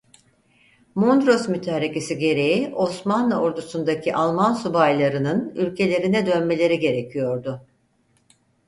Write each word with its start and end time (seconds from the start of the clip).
Mondros 0.95 1.47
Mütarekesi 1.49 2.17
gereği 2.17 2.71
Osmanlı 2.75 3.35
Ordusu'ndaki 3.39 4.15
Alman 4.15 4.53
subaylarının 4.53 5.49
ülkelerine 5.55 6.25
dönmeleri 6.25 6.79
gerekiyordu. 6.79 7.65